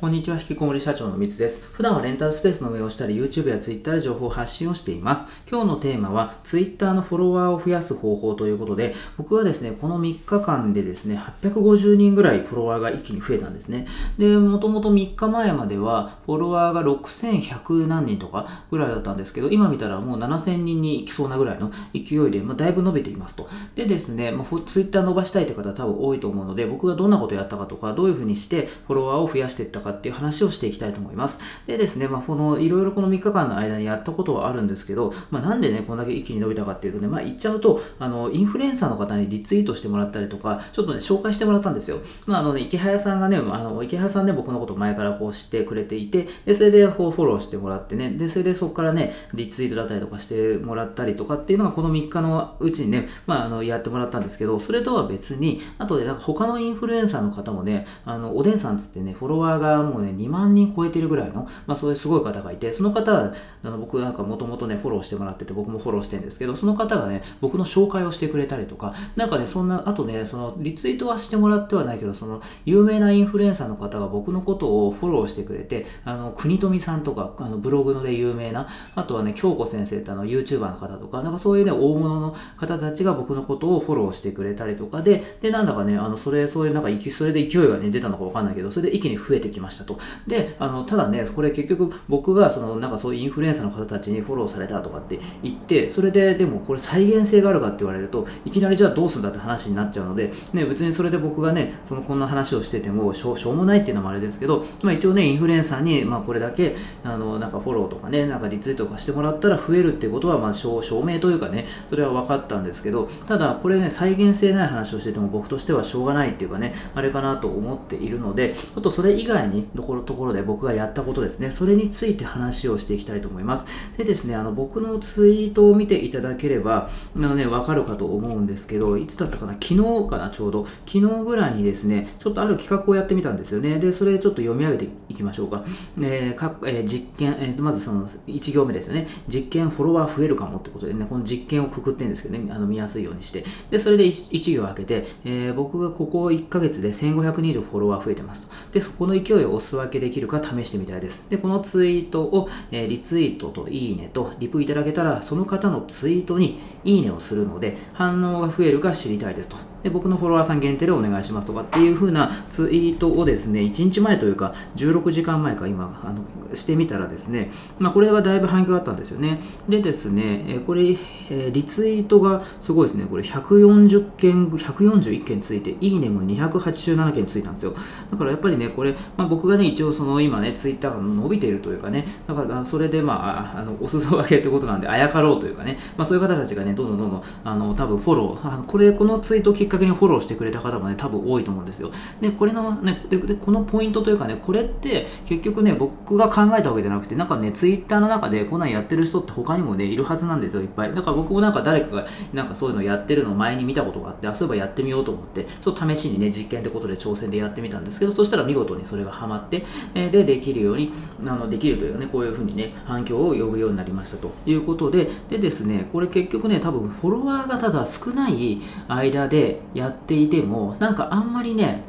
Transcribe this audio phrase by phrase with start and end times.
[0.00, 1.60] こんにちは、引きこもり社長のみつです。
[1.72, 5.24] 普段はレンタルスペースの運営をしたり、YouTube や Twitter で情報発信をしています。
[5.50, 13.88] 今日のテーマは、Twitter のフォロワーを増やす方法ということで、僕はですね、この3日間でですね、850人ぐらいフォロワーが一気に増えたんですね。
[14.18, 23.48] で、もともと3日前までは、フォロワーが6100何人とかぐらいだったんですけど、今見たらもう7000人に行きそうなぐらいの勢いで、まあ、だいぶ伸びていますと。
[23.74, 31.38] でですね、まあ、Twitter 伸ばしたいという方多分多いと思うので、僕がどんなことをやったかとか、どういうふうにしてフォロワーを増やしていったかっていう話をしていきたいと思います。
[31.66, 41.98] でですね、まあ、この、いろいろこの3日間の間にやったことはあるんですけど、まあ、なんでね、こんだけ一気に伸びたかっていうとね、まあ、言っちゃうと、あの、インフルエンサーの方にリツイートしてもらったりとか、ちょっとね、紹介してもらったんですよ。
[42.26, 89.67] まあ、あのね、池早さんがね、あの、池早さんね、僕のこと前からこう知ってくれていて、で、それでこうフォローしてもらってね、で、それでそこからね、リツイートだったりとかしてもらったりとかっていうのが、この3日のうちにね、まあ、あの、やってもらったんですけど、それとは別に、あとで、なんか他のインフルエンサーの方もね、あの、おでんさんつってね、フォロワーがもうね、2万人超えてるぐらいの、まあ、そういうすごい方がいて、その方は、あの僕なんかもともとね、フォローしてもらってて、僕もフォローしてるんですけど、その方がね、僕の紹介をしてくれたりとか、なんかね、そんな、あとね、その、リツイートはしてもらってはないけど、その、有名なインフルエンサーの方が僕のことをフォローしてくれて、あの、国富さんとか、あの、ブログので有名な、あとはね、京子先生ってあの、YouTuber の方とか、なんかそういうね、大物の方たちが僕のことをフォローしてくれたりとかで、で、なんだかね、あの、それ、そういうなんか、それで勢いがね、出たのかわかんないけど、それで一気に増えてきました。
[89.68, 89.98] ましたと。
[90.26, 123.64] で、あの、ただね、これ結局僕がそのなんかそういうインフルエンサーの方たちにフォローされたとかって言ってそれででもこれ再現性があるかって言われるといきなりじゃあどうするんだって話になっちゃうので、ね、別にそれで僕がねそのこんな話をしててもしょしょうもないっていうのもあれですけど、まあ、一応ねインフルエンサーにまあこれだけあのなんかフォローとかねなんかリツイートとかしてもらったら増えるってことはまあ証明というかねそれは分かったんですけどただこれね再現性ない話をしてても僕としてはしょうがないっていうかねあれかなと思っているのでちょっとそれ以外にところところで僕がやったことですねそれについて話をしていきたいと思います。
[123.96, 133.78] でですね、あの僕のツイートを見ていただければ、あのね、わかるかと思うんですけど、いつだったかな、昨日かな、ちょうど、昨日ぐらいにですね、ちょっとある企画をやってみたんですよね。
[133.78, 135.64] で、それちょっと読み上げていきましょうか。
[136.00, 139.06] えーかえー、実験、えー、まずその1行目ですよね。
[139.26, 143.44] 実験フォロワー増えるかもってことでね、この実験をくくってるんですけどね、あの見やすいようにして。
[143.70, 148.48] で、それで 1, 1行開けて、えー、僕がここ1ヶ月で1500人以上フォロワー増えてますと。
[148.72, 151.24] で、そこの勢いをお裾分けできるか試してみたいです。
[151.28, 159.56] で、このツイートを、えー、リツイートといいねとリプいただけたら、その方のツイートにいいねをするので、反応が増えるか知りたいですと。
[159.82, 169.38] で僕のフォロワーさん限定でお願いしますとかっていう風なツイートをですね、1日前というか、16時間前か今、あのしてみたらですね、まあ、これがだいぶ反響あったんですよね。
[169.68, 170.96] でですね、これ、
[171.30, 177.74] えリツイートがすごいですね、これ140件、141件ついて、いいねも287件ついたんですよ。
[178.10, 191.90] だからやっぱりね、これ、まあ、僕がね、一応その今ね、ツイッターが伸びているというかね、だからそれでまあ、あのお裾分けってことなんで、あやかろうというかね、まあ、そういう方たちがね、どんどんどんどん、あの多分フォロー、あのこれ、このツイートきっかけにフォローしてくれた方もね、多分多いと思うんですよ。
[192.20, 200.94] で、これのね、ででこのポイントというかね、これって結局ね、僕が考えたわけじゃなくて、なんかね、ツイッターの中でこんなんやってる人って他にもね、いるはずなんですよ、いっぱい。
[200.94, 209.64] だから僕もなんか誰かがなんかそういうのやってるのを前に見たことがあって、あ、そういえばやってみようと思って、ちょっと試しにね、実験ってことで挑戦でやってみたんですけど、そしたら見事にそれがハマって、
[209.94, 210.92] えー、で、できるように、
[211.26, 221.82] あのできるというかね、こういうふうにね、反響を呼ぶようになりましたということで、でですね、これ結局ね、多分フォロワーがただ少ない間でやっていても、なんかあんまりね、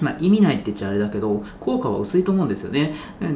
[0.00, 2.94] まあ、意味ないって言っちゃあれだけど、効果は薄いと思うんですよね。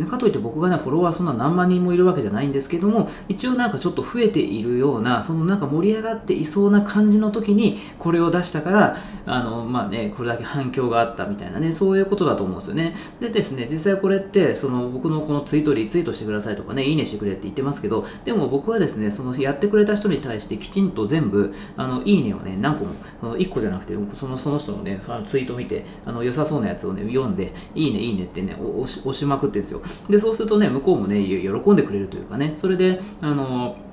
[0.09, 8.97] かといって僕がね、フォロワーそんな何万人もいるわけじゃないんですけども、一応なんかちょっと増えているような、そのなんか盛り上がっていそうな感じの時に、これを出したから、
[9.27, 12.95] あの、まあね、これだけ反響があったみたいなね、そういうことだと思うんですよね。
[13.21, 22.85] でですね、実際これって、その僕のこのツイートリツイートしてくださいとかね、いいねしてくれって言ってますけど、でも僕はですね、そのやってくれた人に対してきちんと全部、あの、いいねをね、何個
[23.27, 29.81] も、1個じゃなくて、そのその人のね、あのツイート見て、あの、良さそうそうなやつをね、読んで、いいね、いいねってね、押し押しまくってんですよ。
[30.11, 33.92] で、そうするとね、向こうもね、喜んでくれるというかね、それで、あのー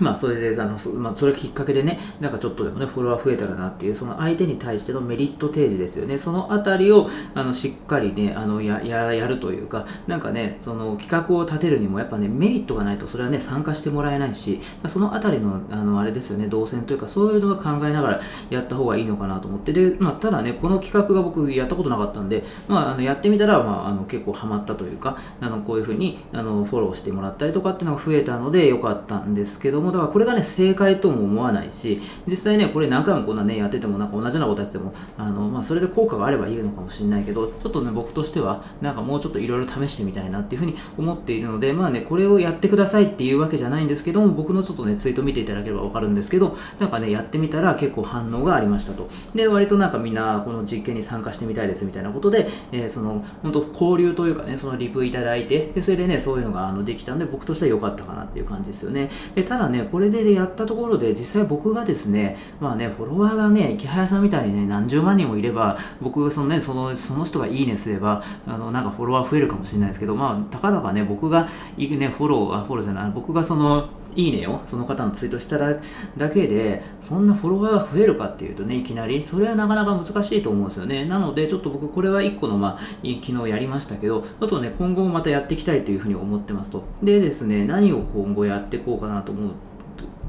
[0.02, 6.18] まあ、それで、あの、まあ、それきっかけでね、なんかちょっとでもね、フォロワー増えたらなっていう、その相手に対してのメリット提示ですよね。
[6.18, 49.08] そのあたりを、あの、しっかりね、あの、や、や、やるというか、なんかね、その企画を立てるにも、やっぱね、メリットがないと、それはね、参加してもらえないし、そのあたりの、あの、あれですよね、動線というか、そういうのは考えながらやった方がいいのかなと思って、で、まあ、ただね、この企画が僕やったことなかったんで、まあ、あの、やってみたら、まあ、あの、結構ハマったというか、あの、こういうふうに、あの、フォローしてもらったりとかっていうのが増えたので、よかったんですけども、だからこれがね、正解とも思わないし、実際ね、これ何回もこんなね、やってても、なんか同じようなことやってても、あの、まあ、それで効果があればいいのかもしれないけど、ちょっとね、僕としては、なんかもうちょっといろいろ試してみたいなっていうふうに思っているので、まあね、これをやってくださいっていうわけじゃないんですけども、僕のちょっとね、ツイート見ていただければわかるんですけど、なんかね、やってみたら結構反応がありましたと。
[49.34, 59.10] で、割となんかみんな、この実験に参加してみたいですみたいなことで、えー、その、本当交流というかね、そのリプいただいて、で、それでね、そういうのがあのできたんで、僕としては良かったかなっていう感じですよね。
[59.34, 81.04] で、ただね、これでやったところで、実際僕がですね、まあね、フォロワーがね、池早さんみたいにね、何十万人もいれば、僕、そのね、その、その人がいいねすれば、あの、なんかフォロワー増えるかもしれないですけど、まあ、たかだかね、僕がい、ね、フォロー、あ、フォローじゃない、僕がその、いいねをその方のツイートしただけで、そんなフォロワーが増えるかっていうとね、いきなり、それはなかなか難しいと思うんですよね。
[81.04, 86.84] なので、ちょっと僕、これは1個の、まあ、昨日やりましたけど、ちょっとね、今後もまたやっていきたいというふうに思ってますと。
[87.02, 89.50] でですね、何を今後やっていこうかなと思う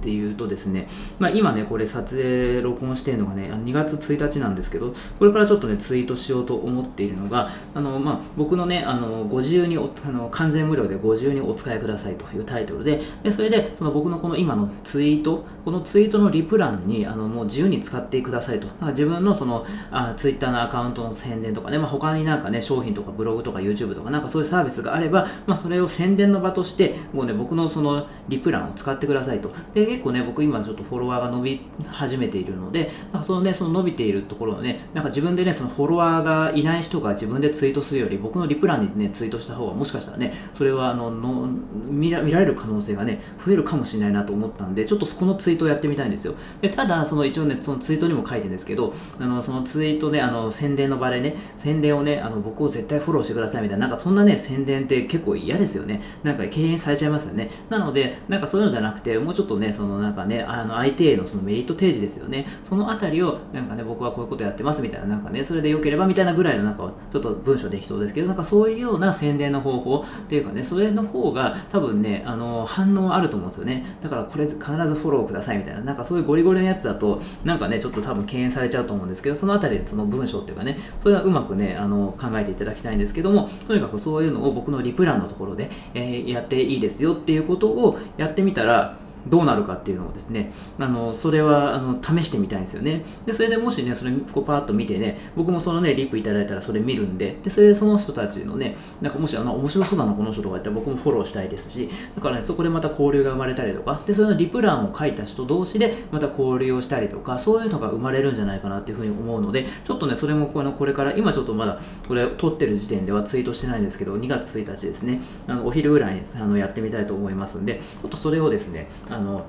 [0.01, 0.87] っていうとですね、
[1.19, 18.67] まあ、今ね、これ撮影、録音してるのがね、2月1日なんですけど、これからちょっとね、ツイートしようと思っているのが、あの、まあ、僕のね、あの、ご自由にあの、完全無料でご自由にお使いくださいというタイトルで、で、それで、その僕のこの今のツイート、このツイートのリプ欄に、あの、もう自由に使ってくださいと。
[18.67, 29.51] か自分のその、あツイッターのアカウントの宣伝とかね、まあ、他になんかね、商品とかブログとか YouTube とかなんかそういうサービスがあれば、まあ、それを宣伝の場として、もうね、僕のそのリプ欄を使ってくださいと。
[29.73, 41.49] で、結構ね、僕今ちょっとフォロワーが伸び始めているので、なんかそのね、その伸びているところをね、なんか自分でね、そのフォロワーがいない人が自分でツイートするより、僕のリプランにね、ツイートした方がもしかしたらね、それはあのの
[41.89, 46.35] 見ら見られる可能性がね、増えるかもしれないなと思ったんで、ちょっとそこのツイートをやってみたいんですよ。
[46.61, 56.01] でただ、その一応ね、そのツイートにも書いてるんですけど、あのそのツイートね、あの宣伝の場でね、宣伝をね、あの僕を絶対フォローしてくださいみたいな、なんかそんなね、宣伝って結構嫌ですよね。
[56.23, 57.49] なんか敬遠されちゃいますよね。
[57.69, 62.45] なので、なんかそういうのじゃなくて、もうちょっとね、そのなんかね、あの相手へのそのメリット提示ですよね。
[62.63, 73.85] そのあたりを、なんかね、僕はこういうことやってますみたいな、なんかね、それで良ければみたいなぐらいのなんか、ちょっと文章適当ですけど、なんかそういうような宣伝の方法っていうかね、それの方が多分ね、あの、反応あると思うんですよね。
[74.03, 93.03] だからこれ必ずフォローくださいみたいな、なんかそういうゴリゴリのやつだと、なんかね、ちょっと多分敬遠されちゃうと思うんですけど、そのあたりでその文章っていうかね、それはうまくね、あの、考えていただきたいんですけども、とにかくそういうのを僕のリプランのところで、えー、やっていいですよっていうことをやってみたら、どうなるかっていうのをですね、あのそれはあの試してみたいんですよね。
[93.25, 119.45] で、それでもしね、それこうパーッと見てね、僕もそのね、リプいただいたらそれ見るんで、で、それでその人たちのね、なんかもしあの面白そうだな、この人とか言ったら僕もフォローしたいですし、だからね、そこでまた交流が生まれたりとか、で、そのリプ欄を書いた人同士でまた交流をしたりとか、そういうのが生まれるんじゃないかなっていうふうに思うので、ちょっとね、それもこのこれから、今ちょっとまだこれ撮ってる時点ではツイートしてないんですけど、2月1日ですね、あのお昼ぐらいにあのやってみたいと思いますんで、ちょっとそれをですね、あの、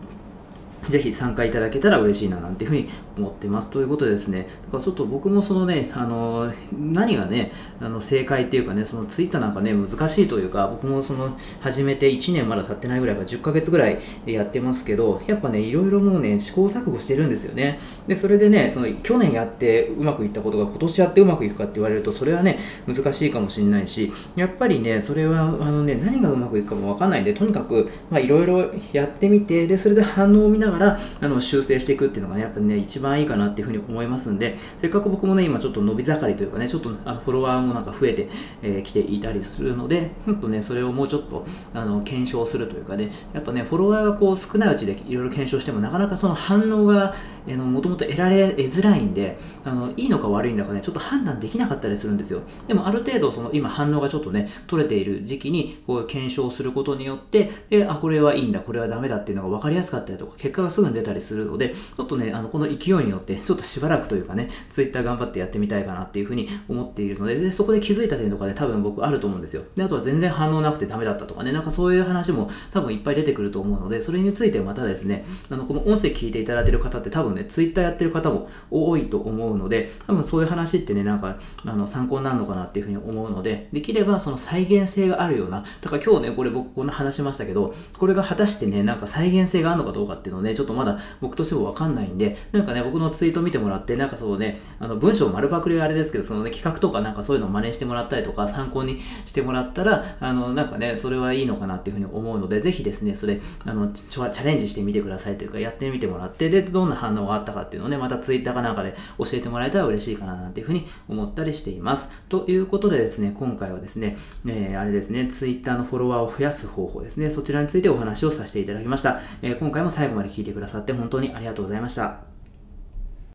[0.88, 3.69] ぜひ参加いただけたら嬉しいななんていうふうに思ってます。
[3.70, 17.78] ということでですね、だからちょっと僕もそのね、あの、何がね、あの正解っていうかね、そのツイッターなんかね、難しいというか、僕もその始めて1年まだ経ってないぐらいか10ヶ月ぐらいでやってますけど、やっぱね、いろいろもうね、試行錯誤してるんですよね。
[18.06, 30.71] で、それでね、その去年やってうまくいったことが今年やってうまくいくかって言われると、それはね、難しいかもしれないし、やっぱりね、それはあのね、何がうまくいくかもわかんないんで、とにかく、まあいろいろやってみて、で、それで反応を見ながら、
[31.20, 38.28] あの修正していくっていうのがね、やっぱね、一番いいかなっていうふうに思いますんで、せっかく僕もね、今ちょっと伸び盛りというかね、ちょっとあのフォロワーもなんか増えてき、
[38.62, 41.44] えー、ていたりするので、ほんとね、それをもうちょっと
[41.75, 47.14] あの検証するというかね、やっぱね、フォロワーがこう少ないうちでいろいろ検証しても、なかなかその反応が、
[47.47, 52.40] えー、もともと得られづらいんで、あのいいのか悪いんだかね、ちょっと判断できなかったりするんですよ。
[52.68, 69.62] でもある程度、その今反応がちょっとね、取れている時期にこう検証することによって、で、あ、これはいいんだ、これはダメだっていうのが分かりやすかったりとか、結果がすぐに出たりするので、ちょっとね、あの、この勢いに乗って、ちょっとしばらくというかね、ツイッター頑張ってやってみたいかなっていうふうに思っているので、でそこで気づいた点とかで多分僕あると思うんですよ。
[69.75, 112.11] で、あとは全然反応なくてダメだったとかね、なんかそういう話も多分いっぱい出てくると思うので、それについてまたですね、あの、この音声聞いていただいてる方って多分ね、ツイッターやってる方も多いと思うので、多分そういう話ってね、なんか、あの、参考になるのかなっていうふうに思うので、できればその再現性があるような、だから今日ね、これ僕こんな話しましたけど、これが果たしてね、なんか再現性があるのかどうかっていうのをね、ね、ちょっとまだ僕としてもわかんないんで、なんかね、僕のツイート見てもらって、なんかそうね、あの、文章丸パクリはあれですけど、そのね、企画とかなんかそういうのを真似してもらったりとか、参考にしてもらったら、あの、なんかね、それはいいのかなっていうふうに思うので、ぜひですね、それ、あの、チャレンジしてみてくださいというか、やってみてもらって、で、どんな反応があったかっていうのをね、またツイッターかなんかで教えてもらえたら嬉しいかななんていうふうに思ったりしています。
[112.28, 114.16] ということでですね、今回はですね、
[114.47, 119.21] えー、あれですね、ツイッターのフォロワーを増やす方法ですね、そちらについてお話をさせていただきました。
[119.42, 122.31] えー、今回も最後まで聞い聞いてくださって本当にありがとうございました。